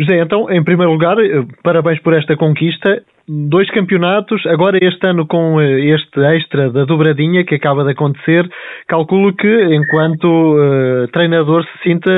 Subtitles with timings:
[0.00, 3.02] José, então, em primeiro lugar, eh, parabéns por esta conquista.
[3.28, 8.48] Dois campeonatos, agora este ano com eh, este extra da dobradinha que acaba de acontecer,
[8.88, 12.10] calculo que enquanto uh, treinador se sinta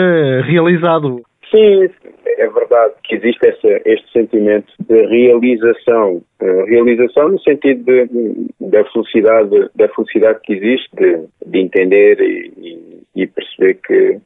[0.47, 1.23] realizado.
[1.51, 1.91] Sim,
[2.39, 9.71] é verdade que existe essa, este sentimento de realização, realização no sentido de, da felicidade,
[9.75, 14.19] da felicidade que existe de, de entender e, e, perceber que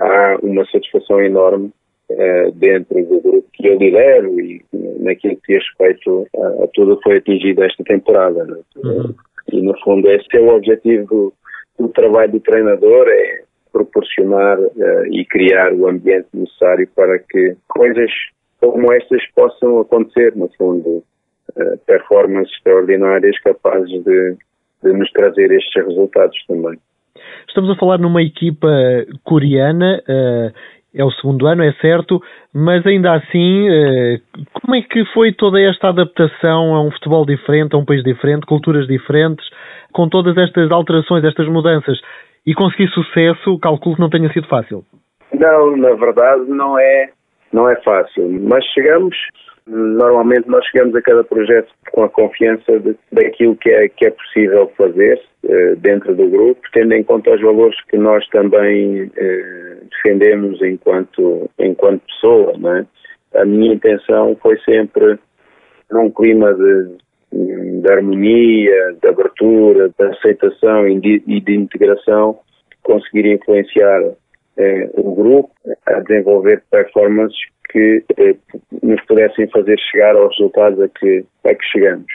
[0.00, 1.70] há uma satisfação enorme
[2.10, 4.62] uh, dentro do grupo que eu lidero e
[5.00, 8.44] naquilo que diz respeito a, a tudo que foi atingido esta temporada.
[8.44, 8.56] Né?
[8.76, 9.14] Uhum.
[9.52, 11.32] E no fundo esse é o objetivo do,
[11.78, 18.10] do trabalho do treinador, é proporcionar uh, e criar o ambiente necessário para que coisas
[18.60, 21.02] como estas possam acontecer, no fundo,
[21.56, 24.36] uh, performances extraordinárias capazes de,
[24.82, 26.78] de nos trazer estes resultados também.
[27.48, 28.68] Estamos a falar numa equipa
[29.24, 30.52] coreana, uh,
[30.94, 32.20] é o segundo ano, é certo,
[32.52, 34.20] mas ainda assim, uh,
[34.52, 38.46] como é que foi toda esta adaptação a um futebol diferente, a um país diferente,
[38.46, 39.46] culturas diferentes,
[39.92, 42.00] com todas estas alterações, estas mudanças,
[42.46, 44.84] e conseguir sucesso, calculo que não tenha sido fácil?
[45.32, 47.10] Não, na verdade não é,
[47.52, 49.16] não é fácil, mas chegamos
[49.70, 54.10] Normalmente nós chegamos a cada projeto com a confiança de, daquilo que é, que é
[54.10, 59.76] possível fazer eh, dentro do grupo, tendo em conta os valores que nós também eh,
[59.88, 62.52] defendemos enquanto, enquanto pessoa.
[62.78, 63.40] É?
[63.40, 65.16] A minha intenção foi sempre,
[65.88, 66.96] num clima de,
[67.80, 72.40] de harmonia, de abertura, de aceitação e de, e de integração,
[72.82, 74.02] conseguir influenciar
[74.56, 75.52] eh, o grupo
[75.86, 77.38] a desenvolver performances
[77.70, 78.36] que eh,
[78.82, 82.12] nos pudessem fazer chegar aos resultados a que, a que chegamos.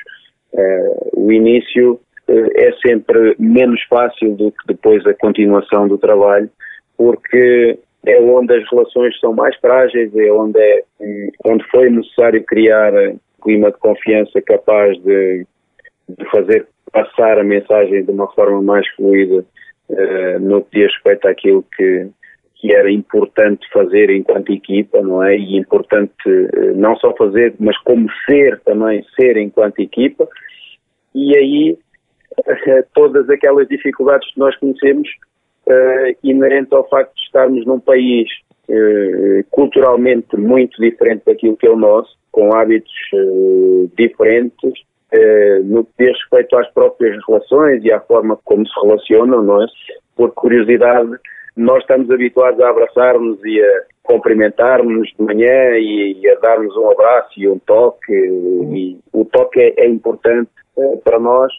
[0.53, 6.49] Uh, o início uh, é sempre menos fácil do que depois a continuação do trabalho,
[6.97, 10.83] porque é onde as relações são mais frágeis, é onde, é,
[11.45, 15.45] onde foi necessário criar um clima de confiança capaz de,
[16.07, 19.43] de fazer passar a mensagem de uma forma mais fluida
[19.89, 22.07] uh, no que diz respeito àquilo que,
[22.55, 25.37] que era importante fazer enquanto equipa, não é?
[25.37, 30.27] E importante eh, não só fazer, mas como ser também, ser enquanto equipa.
[31.13, 31.77] E aí
[32.47, 35.07] eh, todas aquelas dificuldades que nós conhecemos,
[35.67, 38.27] uh, inerentes ao facto de estarmos num país
[38.69, 44.73] uh, culturalmente muito diferente daquilo que é o nosso, com hábitos uh, diferentes,
[45.63, 49.67] no que diz respeito às próprias relações e à forma como se relacionam, não é?
[50.13, 51.09] Por curiosidade,
[51.55, 56.91] nós estamos habituados a abraçar-nos e a cumprimentar-nos de manhã e, e, a darmos um
[56.91, 58.13] abraço e um toque.
[58.13, 61.51] E o toque é, é importante uh, para nós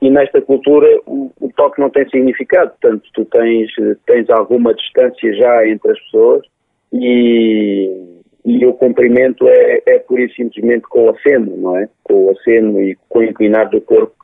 [0.00, 2.70] e nesta cultura o, o, toque não tem significado.
[2.80, 3.70] Portanto, tu tens,
[4.06, 6.46] tens alguma distância já entre as pessoas
[6.92, 11.88] e, e o cumprimento é, é pura e simplesmente com o aceno, não é?
[12.02, 14.14] Com o aceno e com o inclinar do corpo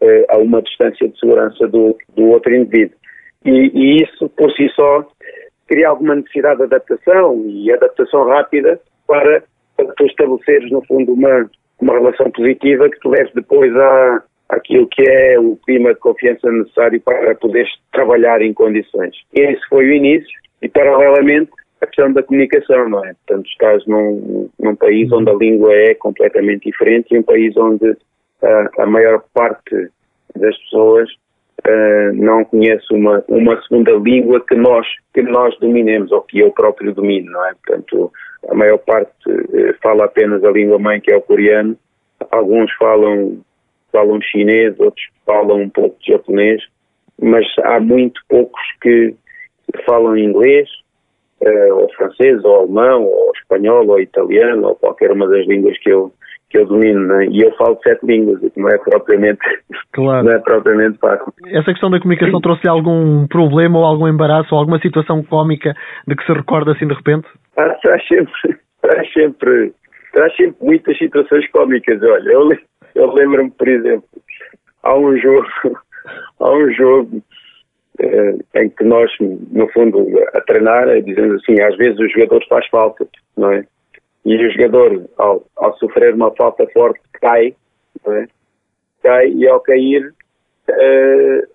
[0.00, 2.96] uh, a uma distância de segurança do, do outro indivíduo.
[3.46, 5.06] E, e, isso, por si só,
[5.68, 9.42] cria alguma necessidade de adaptação e adaptação rápida para,
[9.76, 11.48] para tu estabeleceres, no fundo, uma,
[11.80, 16.50] uma relação positiva que tu leves depois a aquilo que é o clima de confiança
[16.50, 19.14] necessário para poderes trabalhar em condições.
[19.32, 23.14] Esse foi o início e, paralelamente, a questão da comunicação, não é?
[23.26, 27.90] Portanto, estás num, num país onde a língua é completamente diferente e um país onde
[27.90, 29.88] uh, a maior parte
[30.36, 31.10] das pessoas
[31.66, 36.50] uh, não conhece uma, uma segunda língua que nós, que nós dominemos, ou que eu
[36.52, 37.52] próprio domino, não é?
[37.54, 38.12] Portanto,
[38.48, 41.76] a maior parte uh, fala apenas a língua mãe, que é o coreano,
[42.30, 43.38] alguns falam,
[43.92, 46.62] falam chinês, outros falam um pouco de japonês,
[47.20, 49.14] mas há muito poucos que
[49.84, 50.68] falam inglês,
[51.40, 55.90] uh, ou francês, ou alemão, ou espanhol, ou italiano, ou qualquer uma das línguas que
[55.90, 56.12] eu,
[56.56, 57.26] que eu domino, né?
[57.26, 59.38] e eu falo sete línguas, o que não é propriamente,
[59.92, 60.24] claro.
[60.24, 61.32] não é propriamente fácil.
[61.48, 65.74] Essa questão da comunicação trouxe algum problema ou algum embaraço ou alguma situação cómica
[66.08, 67.28] de que se recorda assim de repente?
[67.58, 68.32] Ah, traz sempre,
[68.80, 69.72] traz sempre,
[70.12, 72.50] traz sempre muitas situações cómicas, olha, eu,
[72.94, 74.08] eu lembro-me, por exemplo,
[74.82, 75.46] há um jogo,
[76.40, 77.22] há um jogo
[78.00, 82.66] eh, em que nós, no fundo, a treinar, dizemos assim, às vezes o jogador faz
[82.68, 83.06] falta,
[83.36, 83.64] não é?
[84.26, 87.54] E o jogador, ao, ao sofrer uma falta forte, cai,
[88.08, 88.26] é?
[89.00, 90.12] cai e ao cair,
[90.68, 91.48] uh,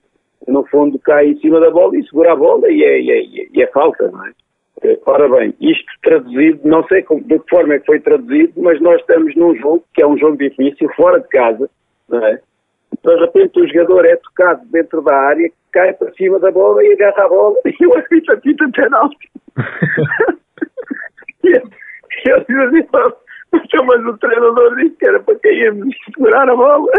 [0.48, 3.48] no fundo, cai em cima da bola e segura a bola e é, e é,
[3.54, 4.32] e é falta, não é?
[4.84, 8.54] Eh, ora bem, isto traduzido, não sei como, de que forma é que foi traduzido,
[8.56, 11.70] mas nós estamos num jogo, que é um jogo difícil, fora de casa,
[12.08, 12.40] não é?
[13.04, 16.94] De repente o jogador é tocado dentro da área, cai para cima da bola e
[16.94, 19.30] agarra a bola e o árbitro apita penalti.
[23.86, 26.92] mas o treinador disse que era para cairmos segurar a bola.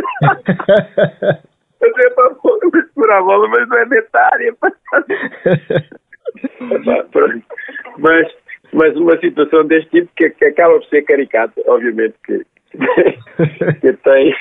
[1.81, 2.35] mas é para
[2.89, 4.55] segurar a bola, mas não é netária.
[7.99, 8.33] mas,
[8.73, 12.45] mas uma situação deste tipo que, que acaba por ser caricata, obviamente que,
[13.81, 14.35] que, tem,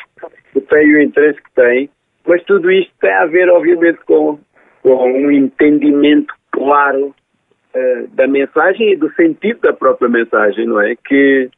[0.54, 1.90] que tem o interesse que tem,
[2.26, 4.40] mas tudo isto tem a ver, obviamente, com,
[4.84, 7.14] com um entendimento claro
[7.76, 10.96] uh, da mensagem e do sentido da própria mensagem, não é?
[10.96, 11.50] Que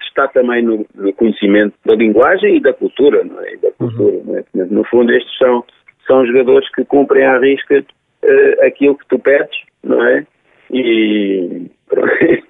[0.00, 3.56] está também no, no conhecimento da linguagem e da cultura, não é?
[3.56, 4.24] da cultura, uhum.
[4.24, 4.44] não é?
[4.70, 5.64] No fundo, estes são,
[6.06, 10.26] são jogadores que cumprem à risca uh, aquilo que tu pedes, não é?
[10.70, 11.70] E,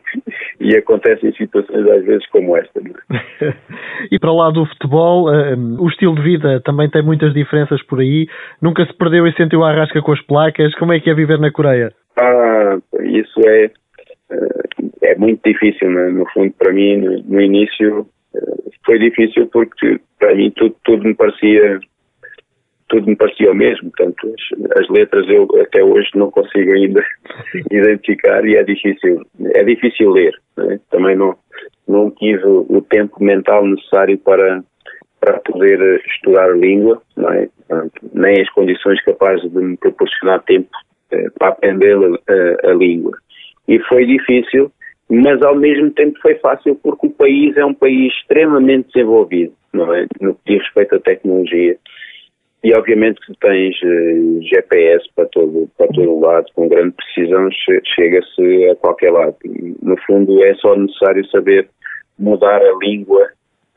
[0.61, 2.81] e acontecem situações às vezes como esta.
[2.81, 3.55] É?
[4.11, 8.01] e para lá do futebol, um, o estilo de vida também tem muitas diferenças por
[8.01, 8.27] aí.
[8.63, 10.75] Nunca se perdeu e sentiu a rasca com as placas.
[10.77, 11.93] Como é que é viver na Coreia?
[12.17, 13.71] Ah, isso é,
[14.31, 16.09] eh, é muito difícil, né?
[16.09, 21.05] no fundo, para mim, no, no início eh, foi difícil porque para mim tudo, tudo
[21.05, 21.79] me parecia
[22.89, 27.05] tudo me parecia o mesmo, portanto as, as, letras eu até hoje não consigo ainda
[27.71, 29.23] identificar e é difícil,
[29.55, 30.79] é difícil ler, né?
[30.91, 31.37] também não,
[31.87, 34.63] não tive o tempo mental necessário para,
[35.21, 37.49] para poder estudar a língua, é?
[38.15, 40.71] nem as condições capazes de me proporcionar tempo
[41.39, 43.17] para aprender a, a, a língua.
[43.69, 44.71] E foi difícil,
[45.09, 49.93] mas ao mesmo tempo foi fácil porque o país é um país extremamente desenvolvido, não
[49.95, 50.07] é?
[50.21, 51.77] No que diz respeito à tecnologia
[52.65, 57.49] e obviamente que tens eh, GPS para todo, para todo lado, com grande precisão
[57.95, 59.37] chega-se a qualquer lado.
[59.83, 61.69] No fundo é só necessário saber
[62.19, 63.29] mudar a língua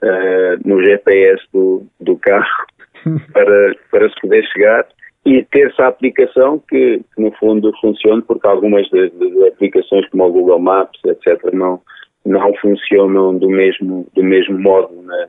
[0.01, 2.65] uh, no GPS do, do carro
[3.33, 4.87] para, para se poder chegar
[5.25, 10.25] e ter essa aplicação que, que, no fundo funcione, porque algumas das, das, aplicações como
[10.25, 11.81] o Google Maps, etc., não,
[12.25, 15.27] não funcionam do mesmo, do mesmo modo na,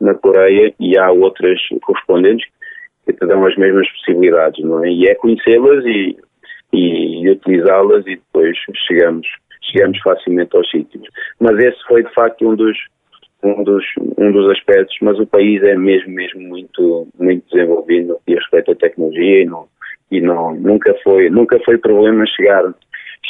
[0.00, 2.46] na Coreia e há outras correspondentes
[3.06, 4.90] que te dão as mesmas possibilidades, não é?
[4.90, 6.16] E é conhecê-las e,
[6.72, 8.56] e utilizá-las e depois
[8.86, 9.26] chegamos,
[9.62, 11.06] chegamos facilmente aos sítios.
[11.40, 12.76] Mas esse foi de facto um dos,
[13.42, 13.84] um dos,
[14.16, 18.72] um dos aspectos, mas o país é mesmo, mesmo muito, muito desenvolvido no que respeito
[18.72, 19.66] à tecnologia e, não,
[20.10, 22.64] e não, nunca, foi, nunca foi problema chegar,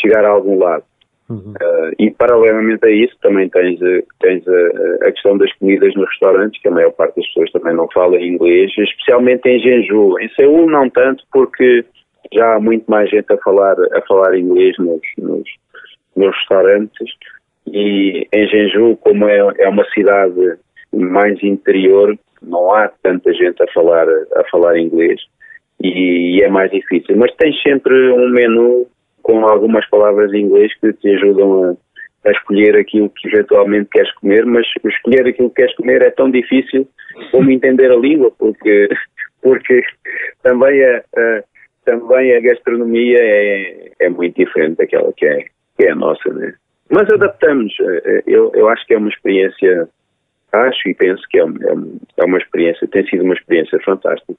[0.01, 0.85] chegar a algum lado.
[1.29, 1.53] Uhum.
[1.61, 3.79] Uh, e paralelamente a isso também tens,
[4.19, 7.75] tens a, a, questão das comidas nos restaurantes, que a maior parte das pessoas também
[7.75, 10.19] não fala inglês, especialmente em Jeju.
[10.21, 11.85] Em Seul não tanto, porque
[12.33, 15.49] já há muito mais gente a falar, a falar inglês nos, nos,
[16.17, 17.11] nos restaurantes.
[17.73, 20.59] E em Jeju, como é, é uma cidade
[20.93, 25.21] mais interior, não há tanta gente a falar, a falar inglês
[25.83, 27.17] e, e é mais difícil.
[27.17, 28.87] Mas tens sempre um menu
[29.23, 31.65] com algumas palavras em inglês que te ajudam
[32.25, 36.11] a, a, escolher aquilo que eventualmente queres comer, mas escolher aquilo que queres comer é
[36.11, 36.89] tão difícil
[37.31, 38.89] como entender a língua, porque,
[39.43, 39.83] porque
[40.43, 41.43] também, a, a
[41.85, 45.45] também a gastronomia é, é muito diferente daquela que é,
[45.77, 46.55] que é a nossa, né?
[46.91, 47.75] Mas adaptamos,
[48.27, 49.89] eu, eu acho que é uma experiência
[50.53, 51.75] acho e penso que é, é,
[52.19, 54.35] é, uma experiência, tem sido uma experiência fantástica.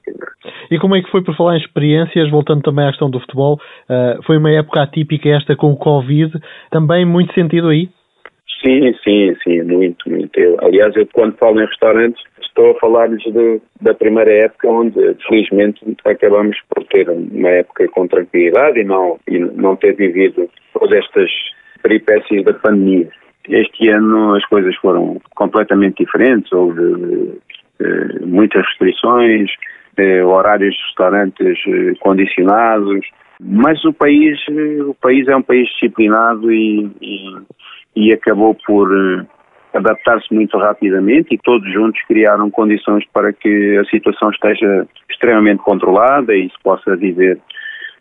[0.70, 3.60] E como é que foi por falar em experiências, voltando também à questão do futebol,
[3.88, 6.32] uh, foi uma época atípica esta com o Covid,
[6.70, 7.88] também muito sentido aí?
[8.64, 10.38] Sim, sim, sim, muito, muito.
[10.38, 13.22] Eu, aliás, eu quando falo em restaurantes, estou a falar-lhes
[13.80, 19.38] da primeira época onde, felizmente, acabamos por ter uma época com tranquilidade e não, e
[19.38, 21.30] não ter vivido todas estas
[21.90, 23.08] peripécias da pandemia.
[23.48, 27.40] Este ano as coisas foram completamente diferentes, houve
[27.80, 29.50] eh, muitas restrições,
[29.96, 33.00] eh, horários de restaurantes eh, condicionados,
[33.40, 34.38] mas o país,
[34.86, 37.36] o país é um país disciplinado e, e,
[37.96, 38.88] e acabou por
[39.72, 46.34] adaptar-se muito rapidamente e todos juntos criaram condições para que a situação esteja extremamente controlada
[46.36, 47.38] e se possa viver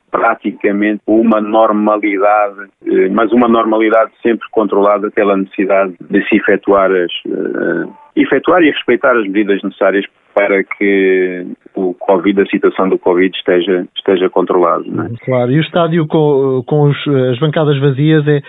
[0.10, 7.12] praticamente uma normalidade, eh, mas uma normalidade sempre controlada pela necessidade de se efetuar as
[7.26, 13.36] uh, efetuar e respeitar as medidas necessárias para que o Covid, a situação do Covid
[13.36, 14.86] esteja, esteja controlada.
[14.86, 15.26] É?
[15.26, 18.42] Claro, e o estádio com, com os, as bancadas vazias é,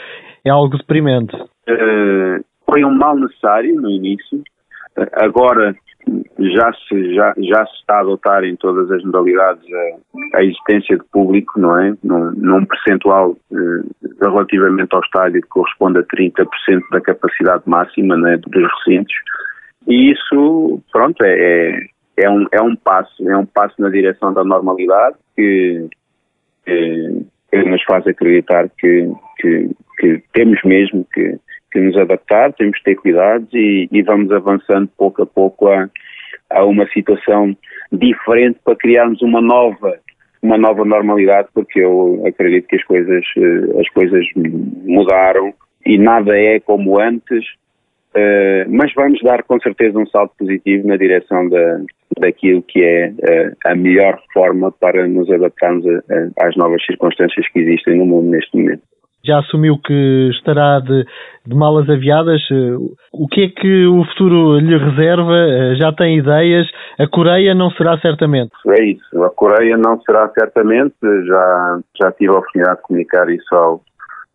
[0.44, 1.34] é algo deprimente.
[1.36, 4.42] Uh, foi um mal necessário no início,
[5.14, 5.74] agora
[6.38, 10.96] já se, já, já se está a adotar em todas as modalidades a, a existência
[10.96, 11.94] de público, não é?
[12.02, 16.46] Num, num percentual eh, relativamente ao estádio que corresponde a 30%
[16.92, 19.14] da capacidade máxima é, dos recintos.
[19.86, 21.86] E isso, pronto, é, é,
[22.24, 25.88] é, um, é um passo, é um passo na direção da normalidade que,
[26.64, 31.38] que, que nos faz acreditar que, que, que temos mesmo que,
[31.70, 35.88] que nos adaptar, temos que ter cuidados e, e vamos avançando pouco a pouco a,
[36.50, 37.56] a uma situação
[37.92, 39.98] diferente para criarmos uma nova
[40.42, 43.24] uma nova normalidade porque eu acredito que as coisas
[43.78, 44.24] as coisas
[44.84, 45.52] mudaram
[45.84, 47.44] e nada é como antes
[48.14, 51.80] uh, mas vamos dar com certeza um salto positivo na direção da,
[52.18, 55.84] daquilo que é uh, a melhor forma para nos adaptarmos
[56.40, 58.82] às novas circunstâncias que existem no mundo neste momento
[59.24, 61.04] já assumiu que estará de,
[61.46, 62.40] de, malas aviadas.
[63.12, 65.74] O que é que o futuro lhe reserva?
[65.76, 66.66] Já tem ideias?
[66.98, 68.52] A Coreia não será certamente?
[68.68, 70.94] É isso, a Coreia não será certamente.
[71.26, 73.80] Já, já tive a oportunidade de comunicar isso ao,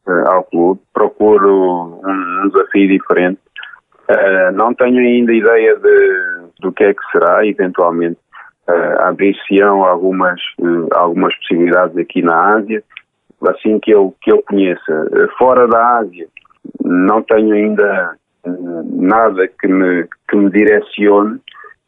[0.07, 0.81] eh, ao clube.
[0.93, 3.39] Procuro um, desafio diferente.
[4.07, 8.19] Uh, não tenho ainda ideia de, do que é que será, eventualmente.
[8.67, 12.83] Uh, Abrir-se-ão algumas, uh, algumas possibilidades aqui na Ásia
[13.47, 15.07] assim que eu, que eu conheça.
[15.37, 16.27] Fora da Ásia,
[16.83, 18.15] não tenho ainda
[18.45, 18.49] eh,
[18.91, 21.39] nada que me, que me direcione,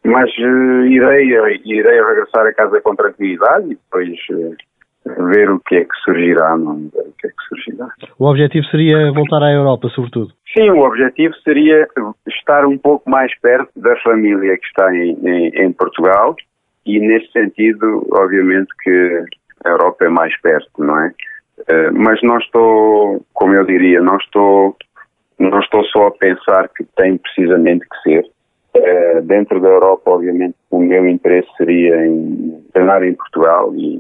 [0.04, 1.28] mas uh, irei,
[1.66, 6.58] irei regressar a casa com tranquilidade e depois uh, ver o que é que surgirá,
[6.58, 7.88] não ver o que é que surgirá.
[8.18, 10.32] O objetivo seria voltar à Europa, sobretudo?
[10.56, 11.88] Sim, o objetivo seria
[12.28, 16.36] estar um pouco mais perto da família que está em, em, em Portugal
[16.86, 19.26] e nesse sentido, obviamente que
[19.66, 21.12] a Europa é mais perto, não é?
[21.68, 24.76] Eh, mas não estou, como eu diria, não estou,
[25.38, 28.26] não estou só a pensar que tem precisamente que ser.
[28.76, 34.00] Uh, dentro da Europa, obviamente, o meu interesse seria em treinar em Portugal e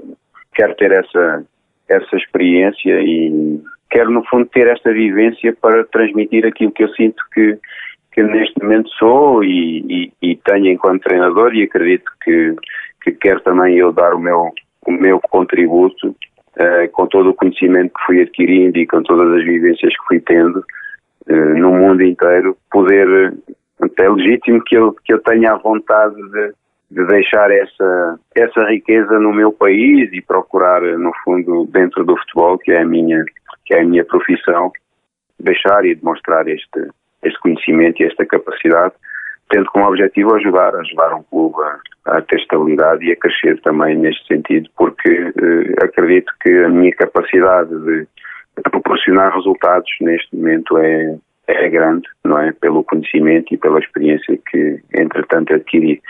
[0.53, 1.43] quero ter essa,
[1.89, 3.59] essa experiência e
[3.89, 7.57] quero, no fundo, ter esta vivência para transmitir aquilo que eu sinto que,
[8.11, 12.55] que neste momento sou e, e, e tenho enquanto treinador e acredito que,
[13.01, 14.51] que quero também eu dar o meu,
[14.85, 16.15] o meu contributo
[16.57, 20.19] uh, com todo o conhecimento que fui adquirindo e com todas as vivências que fui
[20.19, 20.63] tendo
[21.29, 23.33] uh, no mundo inteiro, poder,
[23.97, 26.53] é legítimo que eu, que eu tenha a vontade de,
[26.91, 32.57] de deixar essa, essa riqueza no meu país e procurar, no fundo, dentro do futebol,
[32.57, 33.23] que é a minha,
[33.65, 34.71] que é a minha profissão,
[35.39, 36.89] deixar e demonstrar este,
[37.23, 38.93] este conhecimento e esta capacidade
[39.49, 41.55] tendo como objetivo ajudar, ajudar um clube
[42.05, 46.69] a, a, ter estabilidade e a crescer também neste sentido, porque eh, acredito que a
[46.69, 48.07] minha capacidade de,
[48.71, 51.15] proporcionar resultados neste momento é,
[51.47, 52.51] é grande, não é?
[52.51, 56.01] Pelo conhecimento e pela experiência que, entretanto, adquiri.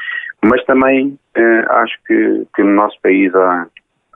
[0.44, 3.68] Mas também eh, acho que, que no nosso país há,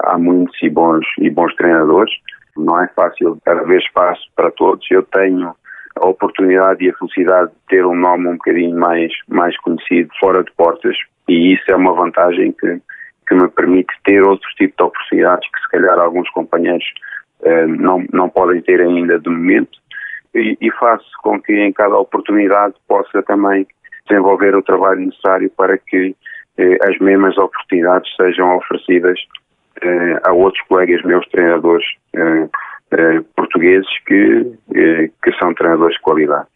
[0.05, 2.13] há muitos e bons, e bons treinadores.
[2.57, 4.85] Não é fácil haver espaço para todos.
[4.89, 5.53] Eu tenho
[5.95, 10.43] a oportunidade e a felicidade de ter um nome um bocadinho mais, mais conhecido fora
[10.43, 10.95] de portas.
[11.27, 12.81] E isso é uma vantagem que,
[13.27, 16.85] que me permite ter outros tipos de oportunidades que se calhar alguns companheiros
[17.43, 19.79] eh, não, não podem ter ainda de momento.
[20.33, 23.67] E, e faço com que em cada oportunidade possa também
[24.07, 26.15] desenvolver o trabalho necessário para que
[26.57, 29.19] eh, as mesmas oportunidades sejam oferecidas
[29.81, 32.49] eh, a outros colegas meus treinadores eh,
[33.35, 36.47] portugueses que, eh, que são treinadores de qualidade.